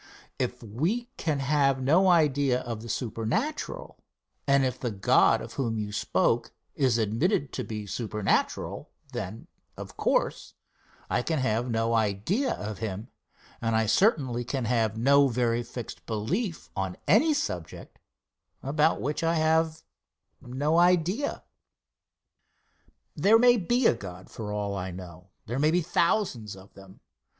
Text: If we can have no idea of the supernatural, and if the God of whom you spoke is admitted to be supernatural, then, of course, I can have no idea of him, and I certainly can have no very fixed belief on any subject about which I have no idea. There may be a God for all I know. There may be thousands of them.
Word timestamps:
If 0.39 0.63
we 0.63 1.09
can 1.15 1.37
have 1.37 1.79
no 1.79 2.07
idea 2.07 2.61
of 2.61 2.81
the 2.81 2.89
supernatural, 2.89 3.99
and 4.47 4.65
if 4.65 4.79
the 4.79 4.89
God 4.89 5.41
of 5.43 5.53
whom 5.53 5.77
you 5.77 5.91
spoke 5.91 6.51
is 6.73 6.97
admitted 6.97 7.53
to 7.53 7.63
be 7.63 7.85
supernatural, 7.85 8.89
then, 9.13 9.45
of 9.77 9.97
course, 9.97 10.55
I 11.07 11.21
can 11.21 11.37
have 11.37 11.69
no 11.69 11.93
idea 11.93 12.51
of 12.55 12.79
him, 12.79 13.09
and 13.61 13.75
I 13.75 13.85
certainly 13.85 14.43
can 14.43 14.65
have 14.65 14.97
no 14.97 15.27
very 15.27 15.61
fixed 15.61 16.07
belief 16.07 16.71
on 16.75 16.97
any 17.07 17.31
subject 17.31 17.99
about 18.63 19.01
which 19.01 19.23
I 19.23 19.35
have 19.35 19.83
no 20.41 20.79
idea. 20.79 21.43
There 23.15 23.37
may 23.37 23.55
be 23.57 23.85
a 23.85 23.93
God 23.93 24.31
for 24.31 24.51
all 24.51 24.73
I 24.75 24.89
know. 24.89 25.29
There 25.45 25.59
may 25.59 25.69
be 25.69 25.81
thousands 25.83 26.55
of 26.55 26.73
them. 26.73 27.01